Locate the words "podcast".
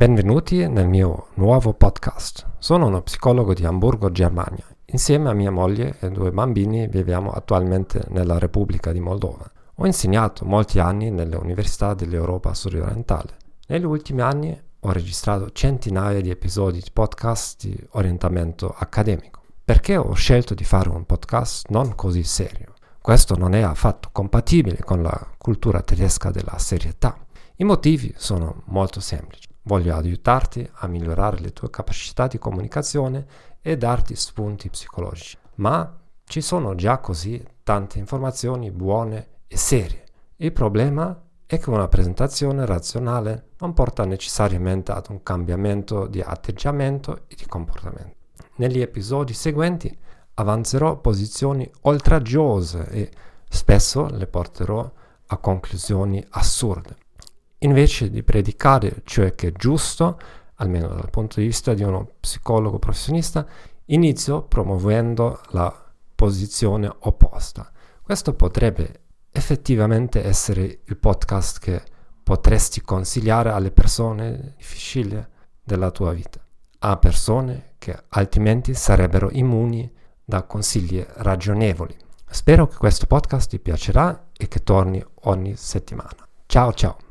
1.74-2.52, 16.90-17.66, 21.04-21.68, 70.96-71.58, 83.06-83.50